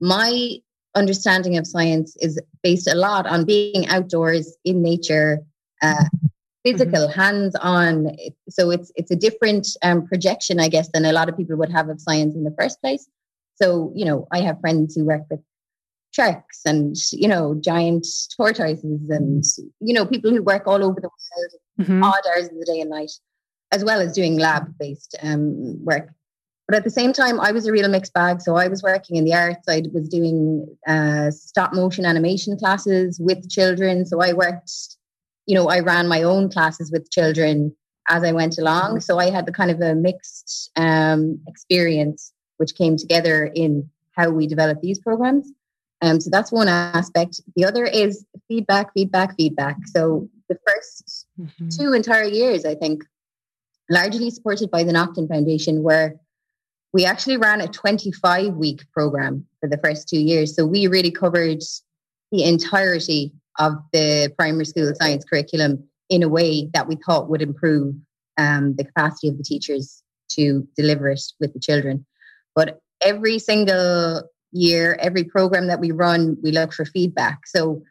[0.00, 0.56] my
[0.94, 5.38] understanding of science is based a lot on being outdoors in nature,
[5.80, 6.04] uh,
[6.64, 7.20] physical, mm-hmm.
[7.20, 8.16] hands-on.
[8.48, 11.70] So it's it's a different um, projection, I guess, than a lot of people would
[11.72, 13.06] have of science in the first place.
[13.54, 15.40] So you know, I have friends who work with
[16.12, 19.44] sharks and you know giant tortoises and
[19.80, 22.02] you know people who work all over the world mm-hmm.
[22.02, 23.10] odd hours of the day and night
[23.72, 26.10] as well as doing lab based um, work.
[26.68, 28.40] But at the same time, I was a real mixed bag.
[28.40, 29.68] So I was working in the arts.
[29.68, 34.06] I was doing uh, stop motion animation classes with children.
[34.06, 34.72] So I worked,
[35.46, 37.74] you know, I ran my own classes with children
[38.08, 39.00] as I went along.
[39.00, 44.30] So I had the kind of a mixed um, experience, which came together in how
[44.30, 45.50] we develop these programs.
[46.00, 47.40] Um, so that's one aspect.
[47.54, 49.76] The other is feedback, feedback, feedback.
[49.86, 51.68] So the 1st mm-hmm.
[51.68, 53.04] two entire years, I think,
[53.92, 56.16] largely supported by the Naughton Foundation, where
[56.94, 60.56] we actually ran a 25 week program for the first two years.
[60.56, 61.60] So we really covered
[62.30, 67.42] the entirety of the primary school science curriculum in a way that we thought would
[67.42, 67.94] improve
[68.38, 72.06] um, the capacity of the teachers to deliver it with the children.
[72.54, 77.46] But every single year, every program that we run, we look for feedback.
[77.46, 77.82] So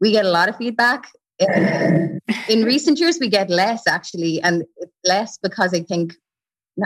[0.00, 1.08] we get a lot of feedback.
[2.48, 4.64] In recent years, we get less actually, and
[5.04, 6.14] less because I think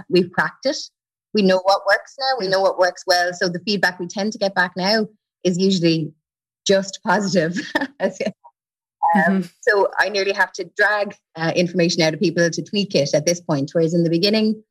[0.08, 0.92] we've practiced.
[1.34, 2.32] We know what works now.
[2.38, 3.32] We know what works well.
[3.32, 5.06] So the feedback we tend to get back now
[5.44, 6.12] is usually
[6.66, 7.56] just positive.
[7.80, 7.90] um,
[9.16, 9.40] mm-hmm.
[9.60, 13.26] So I nearly have to drag uh, information out of people to tweak it at
[13.26, 13.70] this point.
[13.72, 14.62] Whereas in the beginning,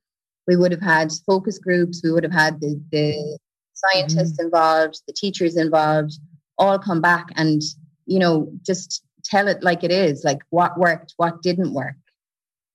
[0.48, 3.38] we would have had focus groups, we would have had the, the
[3.74, 4.46] scientists mm-hmm.
[4.46, 6.14] involved, the teachers involved,
[6.58, 7.62] all come back and,
[8.06, 11.96] you know, just tell it like it is, like what worked, what didn't work.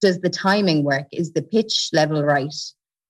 [0.01, 1.07] Does the timing work?
[1.12, 2.55] Is the pitch level right?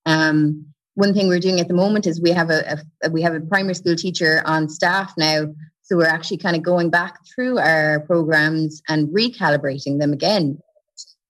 [0.07, 3.35] Um, one thing we're doing at the moment is we have a, a, we have
[3.35, 5.47] a primary school teacher on staff now
[5.83, 10.59] so we're actually kind of going back through our programs and recalibrating them again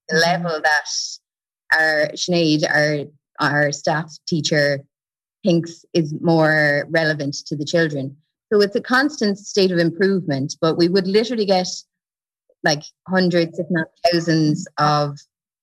[0.07, 0.43] the mm-hmm.
[0.43, 0.89] level that
[1.73, 3.05] our Sinead, our
[3.39, 4.79] our staff teacher,
[5.43, 8.15] thinks is more relevant to the children.
[8.51, 11.67] So it's a constant state of improvement, but we would literally get
[12.65, 15.17] like hundreds, if not thousands, of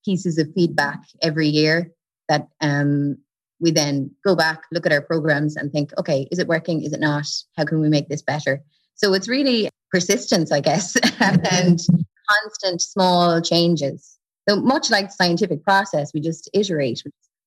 [0.05, 1.93] pieces of feedback every year
[2.29, 3.19] that um,
[3.61, 6.83] we then go back, look at our programs, and think, okay, is it working?
[6.83, 7.27] Is it not?
[7.57, 8.63] How can we make this better?
[8.95, 11.79] So it's really persistence, I guess, and
[12.29, 14.19] constant small changes.
[14.49, 17.03] So much like the scientific process, we just iterate.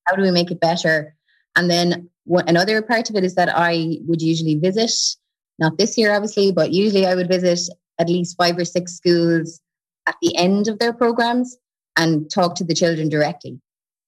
[0.06, 1.16] How do we make it better?
[1.56, 4.92] And then what, another part of it is that I would usually visit,
[5.60, 7.60] not this year, obviously, but usually I would visit
[8.00, 9.62] at least five or six schools
[10.08, 11.58] at the end of their programs
[11.98, 13.60] and talk to the children directly.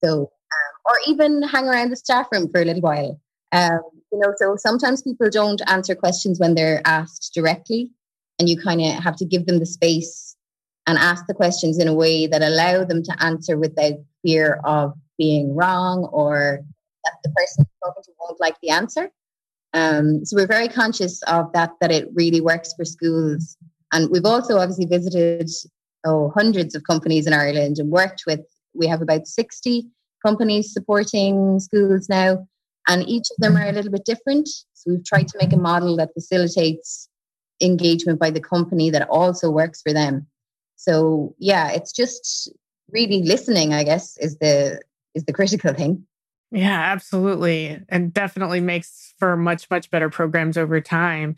[0.04, 3.20] So, um, or even hang around the staff room for a little while.
[3.52, 3.80] Um,
[4.12, 7.92] you know, so sometimes people don't answer questions when they're asked directly,
[8.40, 10.36] and you kind of have to give them the space
[10.86, 14.94] and ask the questions in a way that allow them to answer without fear of
[15.18, 16.62] being wrong or
[17.04, 19.10] that the person talking to won't like the answer.
[19.74, 23.58] Um, so we're very conscious of that, that it really works for schools.
[23.98, 25.50] And we've also obviously visited
[26.06, 28.42] oh, hundreds of companies in Ireland and worked with,
[28.76, 29.88] we have about 60
[30.24, 32.48] companies supporting schools now
[32.88, 34.48] and each of them are a little bit different.
[34.74, 37.10] So we've tried to make a model that facilitates
[37.60, 40.28] engagement by the company that also works for them.
[40.76, 42.52] So yeah, it's just
[42.92, 44.80] really listening, I guess, is the
[45.16, 46.06] is the critical thing.
[46.52, 47.82] Yeah, absolutely.
[47.90, 51.36] And definitely makes for much, much better programs over time.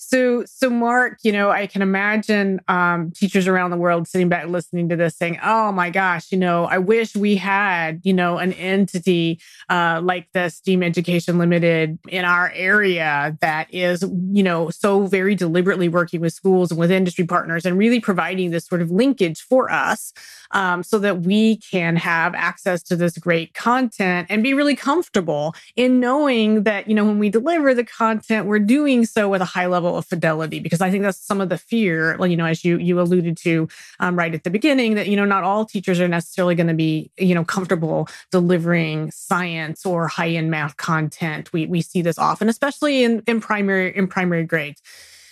[0.00, 4.46] So, so Mark, you know, I can imagine um, teachers around the world sitting back
[4.46, 8.38] listening to this saying, "Oh my gosh, you know, I wish we had, you know,
[8.38, 14.70] an entity uh, like the STEAM Education Limited in our area that is, you know,
[14.70, 18.80] so very deliberately working with schools and with industry partners and really providing this sort
[18.80, 20.12] of linkage for us
[20.52, 25.54] um, so that we can have access to this great content and be really comfortable
[25.76, 29.46] in knowing that, you know, when we deliver the content, we're doing so with a
[29.46, 32.44] high level of fidelity, because I think that's some of the fear, Well, you know,
[32.44, 33.68] as you, you alluded to
[34.00, 36.74] um, right at the beginning, that, you know, not all teachers are necessarily going to
[36.74, 41.52] be, you know, comfortable delivering science or high end math content.
[41.52, 44.82] We, we see this often, especially in, in primary, in primary grades.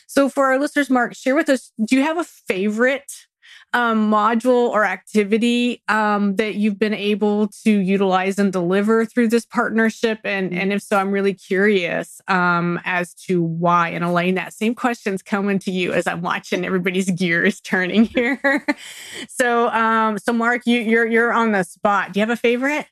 [0.07, 3.27] So for our listeners, Mark, share with us, do you have a favorite
[3.73, 9.45] um, module or activity um, that you've been able to utilize and deliver through this
[9.45, 10.21] partnership?
[10.25, 13.91] And, and if so, I'm really curious um, as to why.
[13.91, 18.65] And Elaine, that same question's coming to you as I'm watching everybody's gears turning here.
[19.29, 22.13] so, um, so Mark, you, you're you're on the spot.
[22.13, 22.87] Do you have a favorite?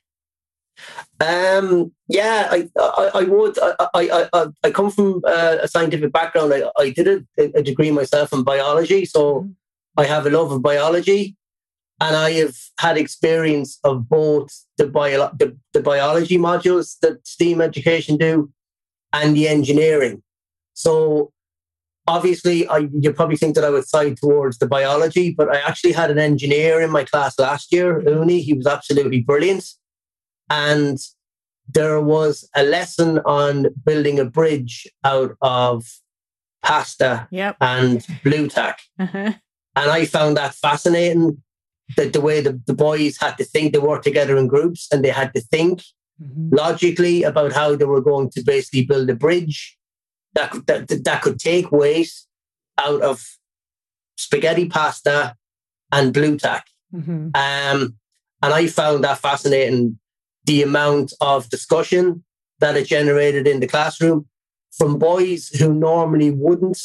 [1.19, 3.57] Um, yeah, I, I, I would.
[3.59, 6.53] I, I, I, I come from uh, a scientific background.
[6.53, 9.51] I, I did a, a degree myself in biology, so mm-hmm.
[9.97, 11.35] I have a love of biology,
[12.01, 17.61] and I have had experience of both the, bio, the, the biology modules that STEAM
[17.61, 18.51] education do
[19.13, 20.21] and the engineering.
[20.73, 21.31] So
[22.07, 25.93] obviously, I you probably think that I would side towards the biology, but I actually
[25.93, 28.41] had an engineer in my class last year, Uni.
[28.41, 29.65] He was absolutely brilliant,
[30.49, 30.97] and
[31.67, 35.85] there was a lesson on building a bridge out of
[36.61, 37.55] pasta yep.
[37.61, 38.81] and Blu Tack.
[38.99, 39.33] Uh-huh.
[39.75, 41.41] And I found that fascinating
[41.97, 45.03] that the way the, the boys had to think, they worked together in groups and
[45.03, 45.81] they had to think
[46.21, 46.55] mm-hmm.
[46.55, 49.77] logically about how they were going to basically build a bridge
[50.33, 52.11] that, that, that could take weight
[52.77, 53.23] out of
[54.17, 55.35] spaghetti pasta
[55.91, 56.65] and Blu Tack.
[56.93, 57.29] Mm-hmm.
[57.35, 57.95] Um,
[58.41, 59.99] and I found that fascinating
[60.45, 62.23] the amount of discussion
[62.59, 64.27] that it generated in the classroom
[64.71, 66.79] from boys who normally wouldn't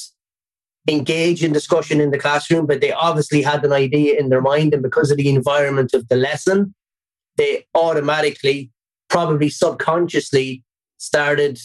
[0.90, 4.74] engage in discussion in the classroom, but they obviously had an idea in their mind.
[4.74, 6.74] And because of the environment of the lesson,
[7.36, 8.70] they automatically,
[9.08, 10.64] probably subconsciously,
[10.98, 11.58] started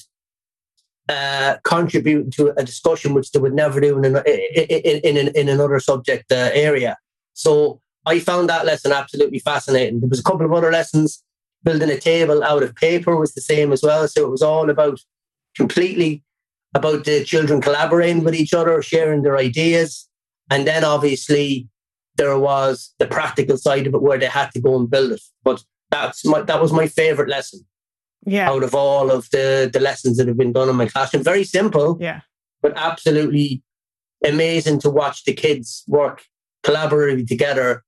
[1.10, 5.50] uh, contributing to a discussion which they would never do in, an, in, in, in,
[5.50, 6.98] another subject uh, area.
[7.34, 10.00] So I found that lesson absolutely fascinating.
[10.00, 11.22] There was a couple of other lessons.
[11.64, 14.08] Building a table out of paper was the same as well.
[14.08, 15.00] So it was all about
[15.56, 16.24] completely
[16.76, 20.08] about the children collaborating with each other, sharing their ideas.
[20.52, 21.68] And then obviously
[22.18, 25.22] there was the practical side of it where they had to go and build it.
[25.44, 27.62] But that's my that was my favorite lesson.
[28.26, 28.50] Yeah.
[28.50, 31.24] Out of all of the the lessons that have been done in my classroom.
[31.24, 31.98] Very simple.
[32.00, 32.22] Yeah.
[32.62, 33.64] But absolutely
[34.24, 36.26] amazing to watch the kids work
[36.66, 37.84] collaboratively together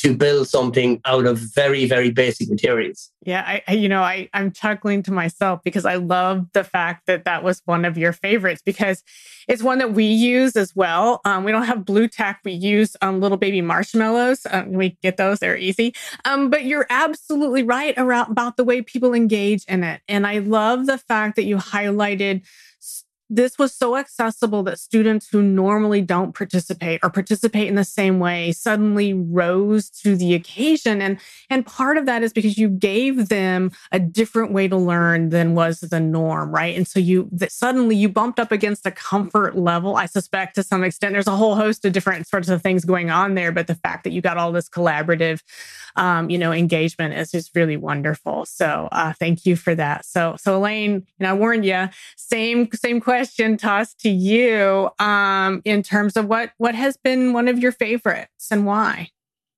[0.00, 3.10] to build something out of very very basic materials.
[3.24, 7.24] Yeah I, you know i i'm chuckling to myself because i love the fact that
[7.24, 9.02] that was one of your favorites because
[9.50, 11.20] it's one that we use as well.
[11.24, 12.40] Um, we don't have Blu Tack.
[12.44, 14.46] We use um, little baby marshmallows.
[14.48, 15.40] Um, we get those.
[15.40, 15.92] They're easy.
[16.24, 20.02] Um, but you're absolutely right around about the way people engage in it.
[20.08, 22.42] And i love the fact that you highlighted
[23.30, 28.18] this was so accessible that students who normally don't participate or participate in the same
[28.18, 31.00] way suddenly rose to the occasion.
[31.00, 35.28] And and part of that is because you gave them a different way to learn
[35.28, 36.76] than was the norm right?
[36.76, 40.64] And so you that suddenly you bumped up against a comfort level i suspect to
[40.64, 41.12] some extent.
[41.12, 44.02] There's a whole host of different sorts of things going on there but the fact
[44.04, 45.40] that you got all this collaborative
[45.94, 48.44] um, you know engagement is just really wonderful.
[48.44, 50.04] So uh, thank you for that.
[50.04, 55.60] So so elaine know i warned you same same question question tossed to you um,
[55.66, 59.10] in terms of what what has been one of your favorites and why.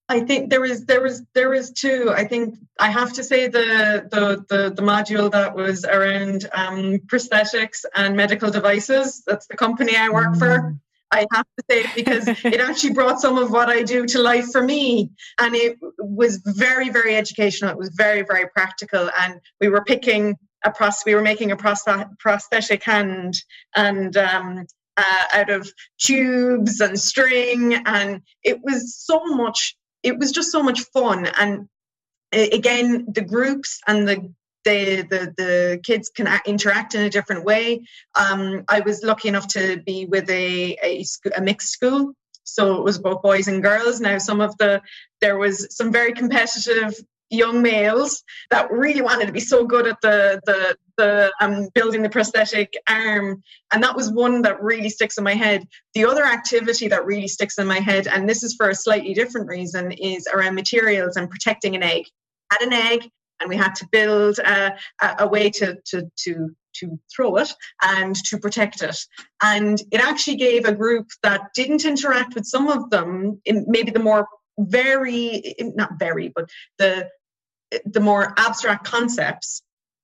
[0.09, 2.13] I think there was there was there was two.
[2.13, 6.99] I think I have to say the the the, the module that was around um,
[7.07, 9.23] prosthetics and medical devices.
[9.29, 10.39] That's the company I work mm.
[10.41, 10.77] for.
[11.13, 14.51] I have to say because it actually brought some of what I do to life
[14.51, 17.71] for me, and it was very very educational.
[17.71, 21.57] It was very very practical, and we were picking a pros- we were making a
[21.57, 23.43] prosthetic hand
[23.75, 30.33] and um, uh, out of tubes and string and it was so much it was
[30.33, 31.27] just so much fun.
[31.39, 31.69] And
[32.33, 34.33] again the groups and the
[34.65, 37.85] the the, the kids can interact in a different way.
[38.15, 41.05] Um, i was lucky enough to be with a, a,
[41.37, 44.01] a mixed school so it was both boys and girls.
[44.01, 44.83] Now some of the
[45.21, 46.95] there was some very competitive
[47.33, 52.03] young males that really wanted to be so good at the the the um, building
[52.03, 53.43] the prosthetic arm.
[53.73, 55.67] And that was one that really sticks in my head.
[55.95, 59.15] The other activity that really sticks in my head and this is for a slightly
[59.15, 62.05] different reason is around materials and protecting an egg.
[62.51, 63.09] Had an egg
[63.41, 64.77] and we had to build a,
[65.19, 68.97] a way to to to to throw it and to protect it.
[69.43, 73.91] And it actually gave a group that didn't interact with some of them, in maybe
[73.91, 74.27] the more
[74.59, 77.09] very, not very, but the
[77.85, 79.63] the more abstract concepts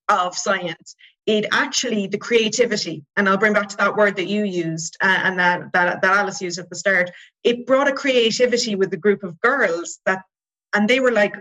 [0.08, 0.94] of science
[1.26, 5.20] it actually the creativity and i'll bring back to that word that you used uh,
[5.24, 7.10] and that, that that alice used at the start
[7.44, 10.22] it brought a creativity with the group of girls that
[10.74, 11.34] and they were like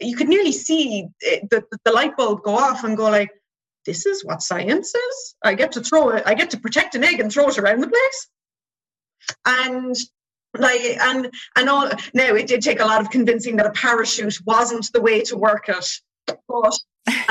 [0.00, 3.30] you could nearly see the, the light bulb go off and go like
[3.86, 5.34] this is what science is.
[5.42, 7.80] I get to throw it i get to protect an egg and throw it around
[7.80, 8.28] the place.
[9.46, 9.96] And
[10.56, 14.38] like and and all now it did take a lot of convincing that a parachute
[14.46, 15.86] wasn't the way to work it
[16.48, 16.78] but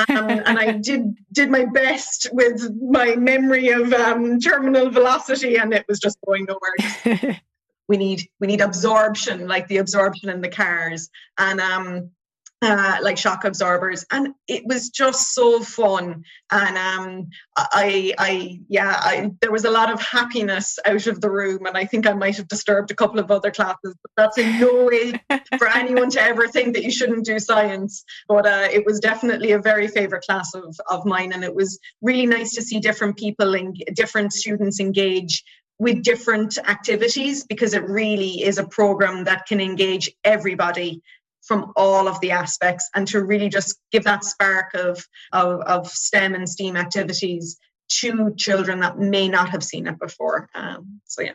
[0.10, 5.74] um, and I did did my best with my memory of um, terminal velocity, and
[5.74, 7.40] it was just going nowhere.
[7.88, 12.12] we need we need absorption, like the absorption in the cars, and um,
[12.62, 16.24] uh, like shock absorbers, and it was just so fun.
[16.52, 21.30] And um, I, I, yeah, I, there was a lot of happiness out of the
[21.30, 23.78] room, and I think I might have disturbed a couple of other classes.
[23.84, 25.22] But that's in no way
[25.58, 28.04] for anyone to ever think that you shouldn't do science.
[28.28, 31.80] But uh, it was definitely a very favorite class of of mine, and it was
[32.02, 35.44] really nice to see different people and different students engage
[35.80, 41.02] with different activities because it really is a program that can engage everybody
[41.48, 45.88] from all of the aspects and to really just give that spark of, of, of
[45.88, 47.58] STEM and STEAM activities
[47.90, 50.50] to children that may not have seen it before.
[50.54, 51.32] Um, so, yeah.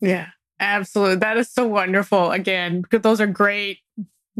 [0.00, 0.26] Yeah,
[0.60, 1.16] absolutely.
[1.16, 2.30] That is so wonderful.
[2.30, 3.78] Again, because those are great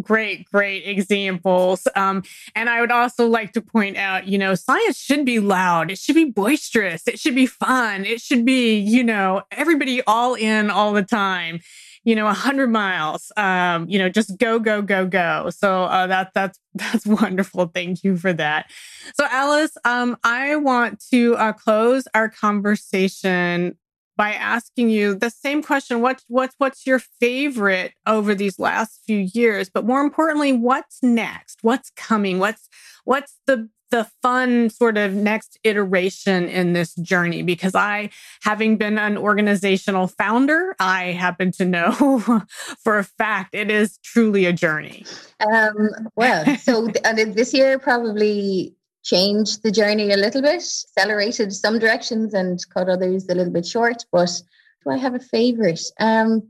[0.01, 1.87] great, great examples.
[1.97, 2.23] Um,
[2.55, 5.91] and I would also like to point out, you know, science should be loud.
[5.91, 7.07] It should be boisterous.
[7.09, 8.05] It should be fun.
[8.05, 11.61] It should be, you know, everybody all in all the time
[12.09, 13.31] you know, 100 miles.
[13.37, 15.51] Um, you know, just go, go, go, go.
[15.51, 17.67] So uh, that that's that's wonderful.
[17.67, 18.71] Thank you for that.
[19.13, 23.77] So Alice, um, I want to uh, close our conversation
[24.17, 29.29] by asking you the same question what what's what's your favorite over these last few
[29.33, 32.69] years but more importantly what's next what's coming what's
[33.05, 38.11] what's the the fun sort of next iteration in this journey because I,
[38.43, 41.93] having been an organizational founder, I happen to know
[42.85, 45.05] for a fact it is truly a journey.
[45.41, 48.75] Um, well, so and this year probably
[49.05, 53.67] changed the journey a little bit, accelerated some directions and cut others a little bit
[53.67, 54.05] short.
[54.13, 54.31] But
[54.85, 55.81] do I have a favorite?
[55.99, 56.43] Um,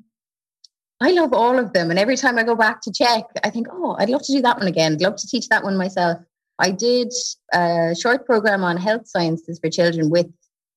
[1.01, 1.91] I love all of them.
[1.91, 4.43] And every time I go back to check, I think, oh, I'd love to do
[4.43, 4.95] that one again.
[4.95, 6.19] I'd love to teach that one myself.
[6.59, 7.13] I did
[7.53, 10.27] a short program on health sciences for children with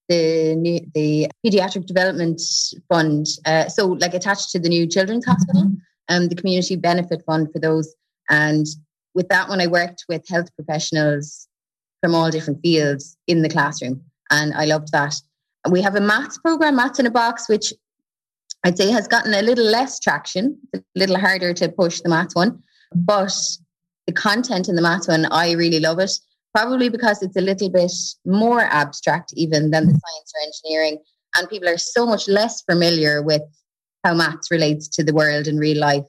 [0.09, 2.41] the new, the pediatric development
[2.89, 3.25] fund.
[3.45, 5.71] Uh, so, like attached to the new children's hospital,
[6.09, 7.95] and um, the community benefit fund for those.
[8.29, 8.65] And
[9.13, 11.47] with that one, I worked with health professionals
[12.01, 14.01] from all different fields in the classroom.
[14.29, 15.15] And I loved that.
[15.69, 17.73] We have a maths program, Maths in a Box, which
[18.63, 22.35] I'd say has gotten a little less traction, a little harder to push the maths
[22.35, 22.61] one.
[22.93, 23.33] But
[24.11, 26.11] the content in the maths one, I really love it.
[26.53, 27.93] Probably because it's a little bit
[28.25, 30.97] more abstract even than the science or engineering.
[31.35, 33.41] And people are so much less familiar with
[34.03, 36.03] how maths relates to the world in real life.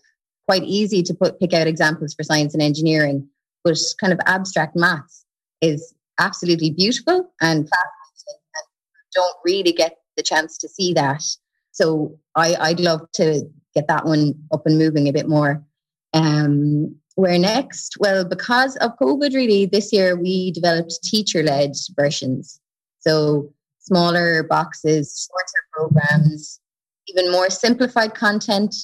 [0.48, 3.28] Quite easy to put pick out examples for science and engineering,
[3.62, 5.24] but kind of abstract maths
[5.61, 8.66] is absolutely beautiful and fascinating and
[9.14, 11.22] don't really get the chance to see that.
[11.70, 15.64] So I, I'd love to get that one up and moving a bit more.
[16.12, 17.96] Um, where next?
[17.98, 22.60] Well, because of COVID, really, this year we developed teacher led versions.
[23.00, 26.60] So smaller boxes, shorter programs,
[27.08, 28.74] even more simplified content.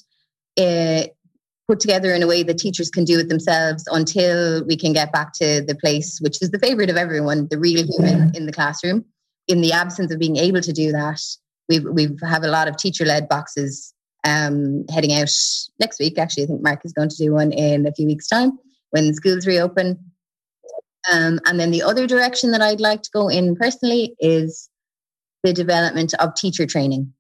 [0.61, 1.05] Uh,
[1.69, 5.13] put together in a way that teachers can do it themselves until we can get
[5.13, 8.53] back to the place which is the favorite of everyone the real human in the
[8.53, 9.05] classroom
[9.49, 11.21] in the absence of being able to do that
[11.69, 13.93] we've we've have a lot of teacher led boxes
[14.25, 15.31] um, heading out
[15.79, 16.45] next week actually.
[16.45, 18.59] I think mark is going to do one in a few weeks time
[18.91, 19.99] when schools reopen.
[21.13, 24.69] Um, and then the other direction that i'd like to go in personally is
[25.43, 27.13] the development of teacher training.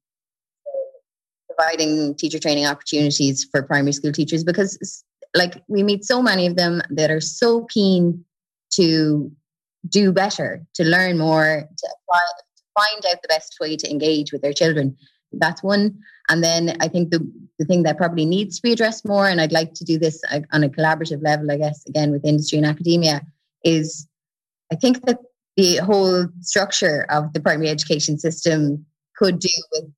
[1.56, 6.56] Providing teacher training opportunities for primary school teachers because like we meet so many of
[6.56, 8.24] them that are so keen
[8.72, 9.30] to
[9.88, 14.32] do better to learn more to apply to find out the best way to engage
[14.32, 14.96] with their children
[15.32, 15.96] that's one
[16.28, 17.20] and then i think the,
[17.58, 20.22] the thing that probably needs to be addressed more and i'd like to do this
[20.30, 23.20] uh, on a collaborative level i guess again with industry and academia
[23.64, 24.08] is
[24.72, 25.18] i think that
[25.56, 29.90] the whole structure of the primary education system could do with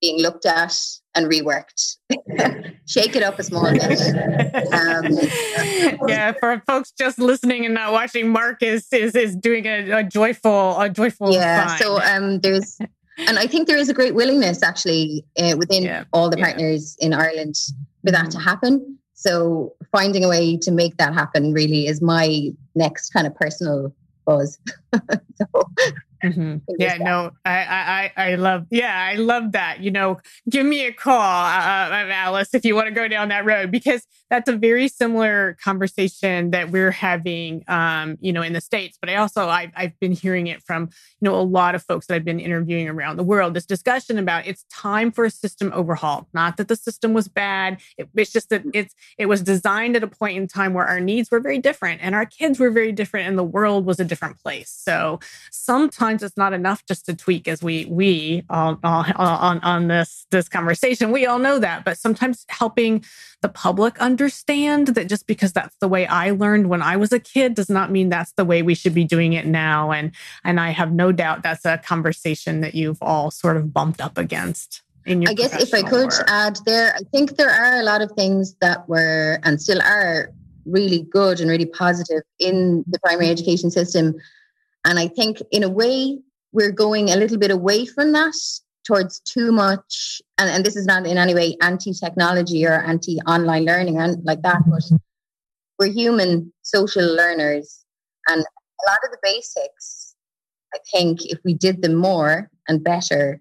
[0.00, 0.74] being looked at
[1.14, 1.96] and reworked.
[2.86, 4.00] Shake it up a small bit.
[4.72, 5.18] Um,
[6.08, 10.04] yeah, for folks just listening and not watching, Mark is is, is doing a, a
[10.04, 11.32] joyful a joyful.
[11.32, 12.78] Yeah, so um, there's.
[13.28, 16.96] And I think there is a great willingness actually uh, within yeah, all the partners
[16.98, 17.06] yeah.
[17.06, 17.56] in Ireland
[18.04, 18.98] for that to happen.
[19.14, 23.94] So finding a way to make that happen really is my next kind of personal
[24.24, 24.58] buzz.
[25.34, 25.46] so
[26.22, 26.58] Mm-hmm.
[26.78, 29.80] Yeah, no, I, I, I love, yeah, I love that.
[29.80, 30.18] You know,
[30.48, 33.70] give me a call, uh, uh, Alice, if you want to go down that road,
[33.70, 38.98] because that's a very similar conversation that we're having, um, you know, in the States.
[39.00, 40.90] But I also, I've, I've been hearing it from,
[41.20, 44.18] you know, a lot of folks that I've been interviewing around the world, this discussion
[44.18, 46.28] about it's time for a system overhaul.
[46.34, 47.80] Not that the system was bad.
[47.96, 51.00] It, it's just that it's, it was designed at a point in time where our
[51.00, 54.04] needs were very different and our kids were very different and the world was a
[54.04, 54.70] different place.
[54.70, 55.18] So
[55.50, 59.86] sometimes sometimes it's not enough just to tweak as we we all, all, on on
[59.86, 61.12] this this conversation.
[61.12, 63.04] We all know that but sometimes helping
[63.42, 67.20] the public understand that just because that's the way I learned when I was a
[67.20, 69.92] kid does not mean that's the way we should be doing it now.
[69.92, 70.10] And
[70.42, 74.18] and I have no doubt that's a conversation that you've all sort of bumped up
[74.18, 76.24] against in your I guess if I could work.
[76.26, 80.32] add there, I think there are a lot of things that were and still are
[80.66, 84.16] really good and really positive in the primary education system
[84.84, 86.18] and I think, in a way,
[86.52, 88.34] we're going a little bit away from that
[88.86, 90.22] towards too much.
[90.38, 94.24] And, and this is not in any way anti technology or anti online learning and
[94.24, 94.82] like that, but
[95.78, 97.84] we're human social learners.
[98.28, 100.14] And a lot of the basics,
[100.74, 103.40] I think, if we did them more and better,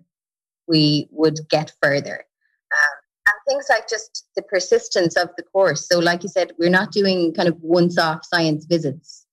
[0.68, 2.26] we would get further.
[2.72, 5.88] Um, and things like just the persistence of the course.
[5.88, 9.26] So, like you said, we're not doing kind of once off science visits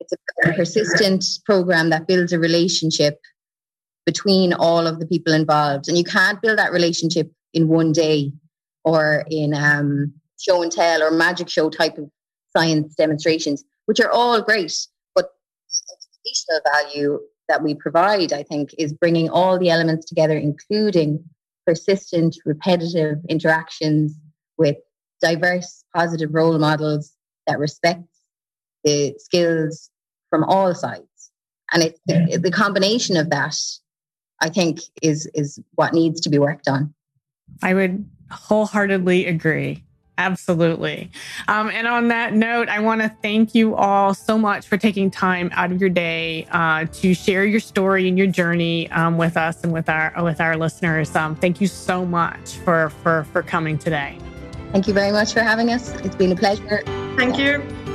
[0.00, 3.18] it's a persistent program that builds a relationship
[4.04, 5.88] between all of the people involved.
[5.88, 8.32] And you can't build that relationship in one day
[8.84, 12.08] or in um, show and tell or magic show type of
[12.56, 14.72] science demonstrations, which are all great.
[15.14, 15.30] But
[15.92, 21.24] educational value that we provide, I think, is bringing all the elements together, including
[21.66, 24.14] persistent, repetitive interactions
[24.56, 24.76] with
[25.20, 27.12] diverse, positive role models
[27.46, 28.04] that respect
[28.86, 29.90] the skills
[30.30, 31.02] from all sides.
[31.72, 33.56] And it's the, the combination of that,
[34.40, 36.94] I think, is is what needs to be worked on.
[37.62, 39.82] I would wholeheartedly agree.
[40.18, 41.10] Absolutely.
[41.46, 45.10] Um, and on that note, I want to thank you all so much for taking
[45.10, 49.36] time out of your day uh, to share your story and your journey um, with
[49.36, 51.14] us and with our with our listeners.
[51.14, 54.18] Um, thank you so much for for for coming today.
[54.72, 55.92] Thank you very much for having us.
[55.96, 56.82] It's been a pleasure.
[57.16, 57.85] Thank you.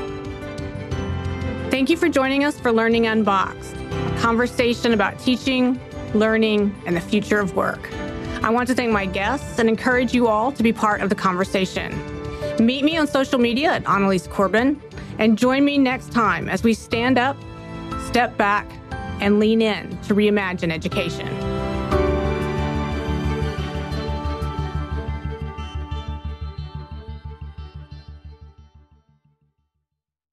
[1.72, 5.80] Thank you for joining us for Learning Unboxed, a conversation about teaching,
[6.14, 7.90] learning, and the future of work.
[8.44, 11.16] I want to thank my guests and encourage you all to be part of the
[11.16, 11.98] conversation.
[12.60, 14.82] Meet me on social media at Annalies Corbin
[15.18, 17.38] and join me next time as we stand up,
[18.06, 18.70] step back,
[19.22, 21.61] and lean in to reimagine education.